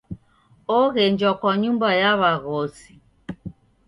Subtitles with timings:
[0.77, 2.91] Oghenjwa kwa nyumba ya w'aghosi.